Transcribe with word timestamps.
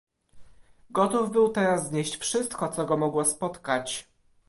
"Gotów 0.89 1.31
był 1.31 1.49
teraz 1.49 1.87
znieść 1.87 2.17
wszystko, 2.17 2.69
co 2.69 2.85
go 2.85 2.97
mogło 2.97 3.25
spotkać." 3.25 4.07